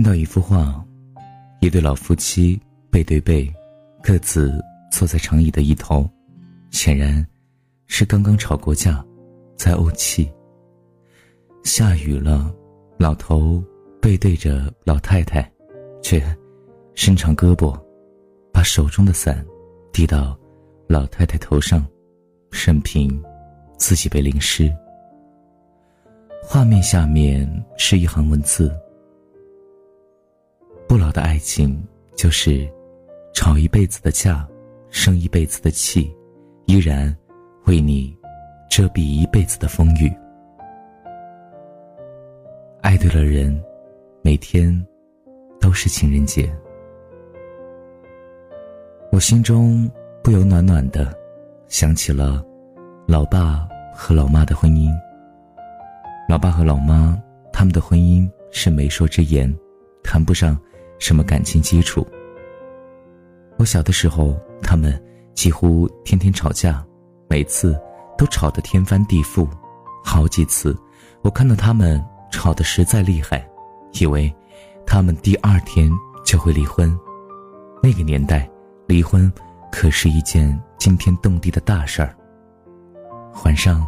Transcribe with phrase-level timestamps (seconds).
[0.00, 0.82] 看到一幅画，
[1.60, 2.58] 一对老夫妻
[2.90, 3.52] 背对背，
[4.02, 4.58] 各自
[4.90, 6.08] 坐在长椅的一头，
[6.70, 7.22] 显然
[7.86, 9.04] 是刚刚吵过架，
[9.58, 10.32] 在怄气。
[11.64, 12.50] 下雨了，
[12.96, 13.62] 老头
[14.00, 15.52] 背对着老太太，
[16.02, 16.18] 却
[16.94, 17.78] 伸长胳膊，
[18.54, 19.44] 把手中的伞
[19.92, 20.34] 递到
[20.88, 21.86] 老太太头上，
[22.50, 23.22] 任凭
[23.76, 24.74] 自己被淋湿。
[26.42, 27.46] 画面下面
[27.76, 28.74] 是一行文字。
[30.90, 31.80] 不老的爱情，
[32.16, 32.68] 就是
[33.32, 34.44] 吵一辈子的架，
[34.90, 36.12] 生一辈子的气，
[36.66, 37.16] 依然
[37.66, 38.12] 为你
[38.68, 40.12] 遮蔽一辈子的风雨。
[42.80, 43.56] 爱对了人，
[44.20, 44.84] 每天
[45.60, 46.52] 都是情人节。
[49.12, 49.88] 我心中
[50.24, 51.16] 不由暖暖的，
[51.68, 52.44] 想起了
[53.06, 54.92] 老爸和老妈的婚姻。
[56.28, 57.16] 老爸和老妈
[57.52, 59.56] 他们的婚姻是媒妁之言，
[60.02, 60.60] 谈不上。
[61.00, 62.06] 什么感情基础？
[63.56, 65.02] 我小的时候，他们
[65.34, 66.84] 几乎天天吵架，
[67.28, 67.76] 每次
[68.16, 69.48] 都吵得天翻地覆。
[70.04, 70.76] 好几次，
[71.22, 73.44] 我看到他们吵得实在厉害，
[73.94, 74.32] 以为
[74.86, 75.90] 他们第二天
[76.24, 76.96] 就会离婚。
[77.82, 78.48] 那个年代，
[78.86, 79.32] 离婚
[79.72, 82.14] 可是一件惊天动地的大事儿。
[83.44, 83.86] 晚上，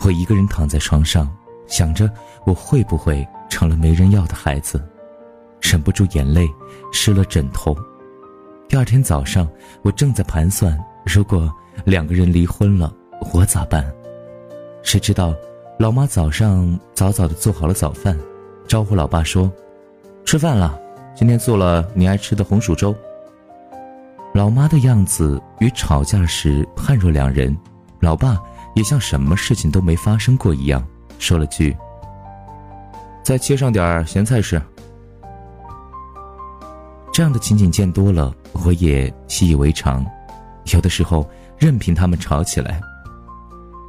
[0.00, 1.32] 我一个人躺在床上，
[1.68, 2.10] 想着
[2.44, 4.82] 我会不会成了没人要的孩子。
[5.60, 6.48] 忍不住眼泪
[6.92, 7.76] 湿了枕头。
[8.68, 9.48] 第二天早上，
[9.82, 11.52] 我正在盘算，如果
[11.84, 12.92] 两个人离婚了，
[13.32, 13.84] 我咋办？
[14.82, 15.34] 谁知道，
[15.78, 18.16] 老妈早上早早的做好了早饭，
[18.66, 19.50] 招呼老爸说
[20.24, 20.78] ：“吃饭了，
[21.14, 22.94] 今天做了你爱吃的红薯粥。”
[24.34, 27.56] 老妈的样子与吵架时判若两人，
[28.00, 28.38] 老爸
[28.74, 30.86] 也像什么事情都没发生过一样，
[31.18, 31.76] 说了句
[33.24, 34.60] ：“再切上点咸菜吃。”
[37.18, 38.32] 这样的情景见多了，
[38.64, 40.06] 我也习以为常。
[40.72, 42.80] 有的时候，任凭他们吵起来，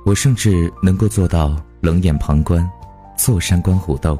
[0.03, 2.68] 我甚至能够做到冷眼旁观，
[3.16, 4.18] 坐山观虎斗。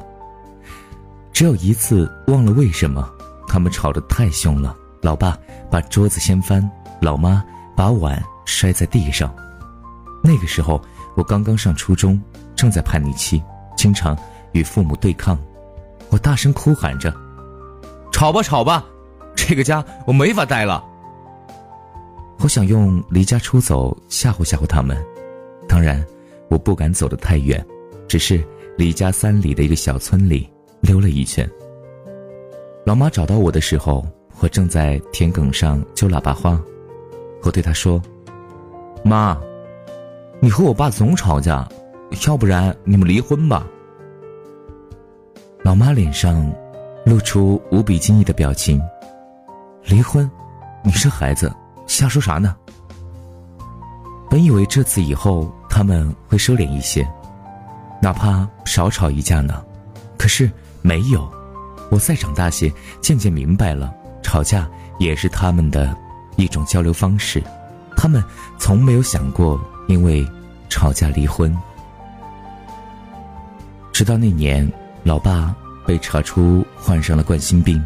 [1.32, 3.10] 只有一次，忘了为什么，
[3.48, 4.76] 他们吵得太凶了。
[5.02, 5.36] 老爸
[5.68, 6.70] 把桌子掀翻，
[7.00, 7.44] 老妈
[7.74, 9.34] 把碗摔在地上。
[10.22, 10.80] 那个时候，
[11.16, 12.22] 我刚刚上初中，
[12.54, 13.42] 正在叛逆期，
[13.76, 14.16] 经常
[14.52, 15.36] 与父母对抗。
[16.10, 17.12] 我大声哭喊着
[18.12, 18.84] ：“吵吧，吵吧！”
[19.34, 20.84] 这个家我没法待了。
[22.42, 24.96] 我想用离家出走吓唬吓唬他们，
[25.68, 26.04] 当然，
[26.48, 27.64] 我不敢走得太远，
[28.08, 28.42] 只是
[28.78, 30.48] 离家三里的一个小村里
[30.80, 31.48] 溜了一圈。
[32.86, 34.06] 老妈找到我的时候，
[34.40, 36.58] 我正在田埂上揪喇叭花。
[37.42, 38.00] 我对她说
[39.04, 39.38] ：“妈，
[40.40, 41.68] 你和我爸总吵架，
[42.26, 43.66] 要不然你们离婚吧。”
[45.62, 46.50] 老妈脸上
[47.04, 48.80] 露出无比惊异的表情。
[49.84, 50.30] 离婚？
[50.84, 51.52] 你是孩子，
[51.86, 52.54] 瞎说啥呢？
[54.28, 57.06] 本以为这次以后他们会收敛一些，
[58.00, 59.62] 哪怕少吵一架呢。
[60.16, 60.50] 可是
[60.82, 61.28] 没有。
[61.90, 63.92] 我再长大些，渐渐明白了，
[64.22, 64.68] 吵架
[65.00, 65.96] 也是他们的
[66.36, 67.42] 一种交流方式。
[67.96, 68.22] 他们
[68.58, 70.24] 从没有想过因为
[70.68, 71.56] 吵架离婚。
[73.92, 74.70] 直到那年，
[75.02, 75.52] 老爸
[75.84, 77.82] 被查出患上了冠心病，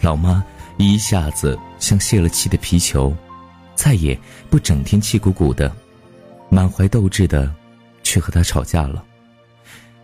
[0.00, 0.42] 老妈。
[0.76, 3.14] 一下子像泄了气的皮球，
[3.74, 4.18] 再也
[4.50, 5.74] 不整天气鼓鼓的，
[6.50, 7.54] 满怀斗志的
[8.02, 9.04] 去和他吵架了。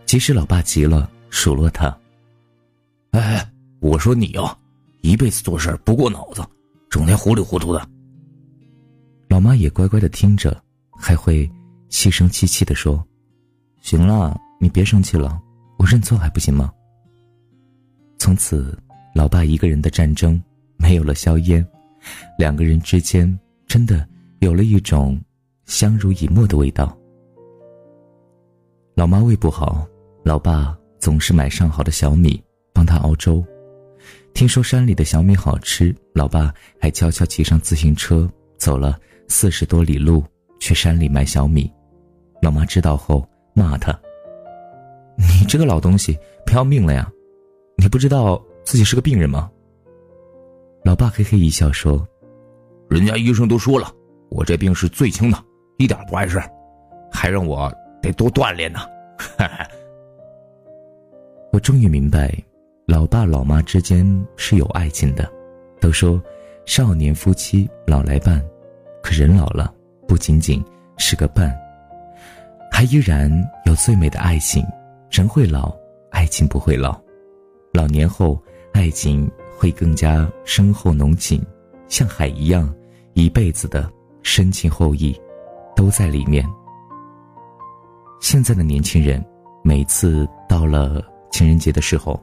[0.06, 1.96] 即使老爸急了，数落他
[3.12, 3.48] ：“哎，
[3.80, 4.56] 我说你哦，
[5.02, 6.44] 一辈子做事不过脑子，
[6.88, 7.88] 整天糊里糊涂的。”
[9.28, 10.60] 老妈也乖乖的听着，
[10.98, 11.48] 还会
[11.88, 13.04] 细声气气的说
[13.82, 15.40] ：“行了，你别生气了，
[15.78, 16.72] 我认错还不行吗？”
[18.18, 18.76] 从此，
[19.14, 20.40] 老爸一个人的战争。
[20.80, 21.64] 没有了硝烟，
[22.38, 25.20] 两个人之间真的有了一种
[25.66, 26.96] 相濡以沫的味道。
[28.94, 29.86] 老妈胃不好，
[30.24, 32.42] 老爸总是买上好的小米
[32.72, 33.44] 帮她熬粥。
[34.32, 38.98] 听说山里的小米好吃，老爸还悄悄骑上自行车走了
[39.28, 40.24] 四十多里路
[40.58, 41.70] 去山里买小米。
[42.40, 43.92] 老妈知道后骂他
[45.16, 47.10] ：“你这个老东西，不要命了呀？
[47.76, 49.50] 你不知道自己是个病人吗？”
[50.82, 52.06] 老爸嘿嘿一笑说
[52.88, 53.92] ：“人家医生都说了，
[54.30, 55.38] 我这病是最轻的，
[55.76, 56.42] 一点不碍事，
[57.12, 58.80] 还让我得多锻炼呢。
[61.52, 62.32] ”我终于明白，
[62.86, 65.30] 老爸老妈之间是有爱情的。
[65.80, 66.22] 都说
[66.64, 68.42] 少年夫妻老来伴，
[69.02, 69.72] 可人老了
[70.08, 70.64] 不仅仅
[70.96, 71.54] 是个伴，
[72.72, 73.30] 还依然
[73.66, 74.66] 有最美的爱情。
[75.10, 75.76] 人会老，
[76.10, 76.98] 爱情不会老。
[77.74, 78.42] 老年后。
[78.72, 79.28] 爱情
[79.60, 81.44] 会更加深厚浓情，
[81.86, 82.74] 像海一样，
[83.12, 83.92] 一辈子的
[84.22, 85.14] 深情厚谊，
[85.76, 86.42] 都在里面。
[88.22, 89.22] 现在的年轻人，
[89.62, 92.18] 每次到了情人节的时候，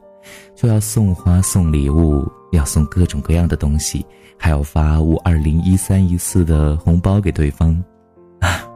[0.55, 4.03] 就要送花送礼物，要送各种各样的东西，
[4.35, 7.71] 还要发五二零一三一四的红包给对方。
[8.39, 8.67] 啊，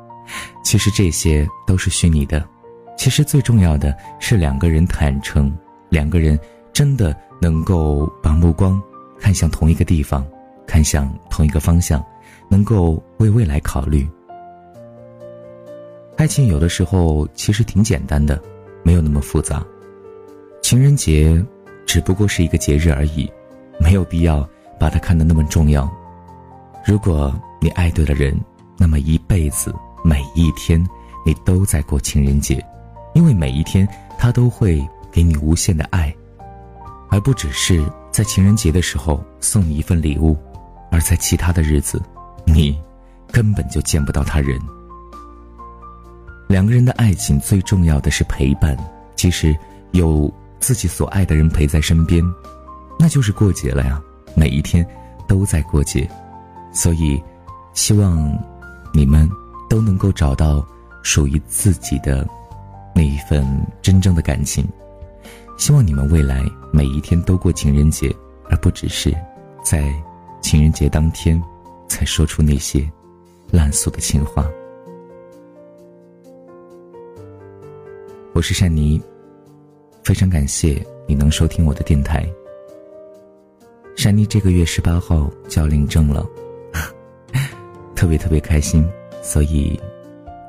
[0.63, 2.47] 其实这些都是虚拟的。
[2.95, 5.51] 其实最重要的是两个人坦诚，
[5.89, 6.39] 两个人
[6.71, 8.81] 真的能够把目光
[9.19, 10.23] 看向同一个地方，
[10.67, 12.03] 看向同一个方向，
[12.47, 14.07] 能够为未来考虑。
[16.17, 18.39] 爱情有的时候其实挺简单的，
[18.83, 19.65] 没有那么复杂。
[20.61, 21.43] 情人节
[21.87, 23.29] 只不过是一个节日而已，
[23.79, 24.47] 没有必要
[24.79, 25.91] 把它看得那么重要。
[26.85, 28.39] 如果你爱对了人，
[28.77, 29.73] 那么一辈子
[30.03, 30.79] 每一天
[31.25, 32.63] 你都在过情人节。
[33.13, 33.87] 因为每一天，
[34.17, 36.15] 他都会给你无限的爱，
[37.11, 40.35] 而不只是在情人节的时候送你一份礼物，
[40.89, 42.01] 而在其他的日子，
[42.45, 42.75] 你
[43.31, 44.59] 根本就见不到他人。
[46.47, 48.75] 两个人的爱情最重要的是陪伴，
[49.15, 49.55] 其实
[49.91, 52.23] 有自己所爱的人陪在身边，
[52.97, 54.01] 那就是过节了呀。
[54.33, 54.85] 每一天
[55.27, 56.09] 都在过节，
[56.73, 57.21] 所以
[57.73, 58.37] 希望
[58.93, 59.29] 你们
[59.69, 60.65] 都能够找到
[61.03, 62.27] 属于自己的。
[62.93, 63.47] 那一份
[63.81, 64.67] 真正的感情，
[65.57, 68.15] 希望你们未来每一天都过情人节，
[68.49, 69.13] 而不只是
[69.63, 69.93] 在
[70.41, 71.41] 情人节当天
[71.87, 72.89] 才说出那些
[73.51, 74.49] 烂俗的情话。
[78.33, 79.01] 我是善妮，
[80.03, 82.27] 非常感谢你能收听我的电台。
[83.95, 86.25] 善妮这个月十八号就要领证了，
[87.95, 88.87] 特别特别开心，
[89.21, 89.79] 所以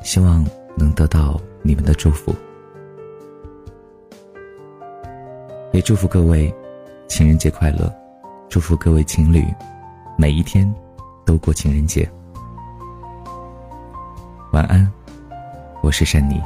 [0.03, 0.47] 希望
[0.77, 1.41] 能得到。
[1.65, 2.35] 你们的祝福，
[5.73, 6.55] 也祝福各位
[7.09, 7.91] 情人节快乐，
[8.51, 9.43] 祝福各位情侣
[10.19, 10.71] 每一天
[11.25, 12.07] 都过情人节。
[14.53, 14.87] 晚安，
[15.81, 16.39] 我是珊妮。